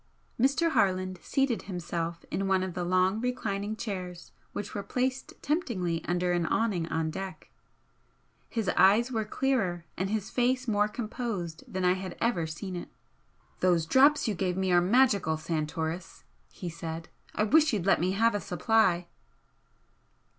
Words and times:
Mr. 0.39 0.71
Harland 0.71 1.19
seated 1.21 1.61
himself 1.69 2.25
in 2.31 2.47
one 2.47 2.63
of 2.63 2.73
the 2.73 2.83
long 2.83 3.21
reclining 3.21 3.75
chairs 3.75 4.31
which 4.51 4.73
were 4.73 4.81
placed 4.81 5.35
temptingly 5.43 6.03
under 6.05 6.31
an 6.31 6.47
awning 6.47 6.87
on 6.87 7.11
deck. 7.11 7.51
His 8.49 8.67
eyes 8.69 9.11
were 9.11 9.25
clearer 9.25 9.85
and 9.95 10.09
his 10.09 10.31
face 10.31 10.67
more 10.67 10.87
composed 10.87 11.63
than 11.71 11.85
I 11.85 11.93
had 11.93 12.17
ever 12.19 12.47
seen 12.47 12.75
it. 12.75 12.89
"Those 13.59 13.85
drops 13.85 14.27
you 14.27 14.33
gave 14.33 14.57
me 14.57 14.71
are 14.71 14.81
magical, 14.81 15.37
Santoris!" 15.37 16.23
he 16.51 16.67
said 16.67 17.09
"I 17.35 17.43
wish 17.43 17.71
you'd 17.71 17.85
let 17.85 18.01
me 18.01 18.13
have 18.13 18.33
a 18.33 18.41
supply!" 18.41 19.07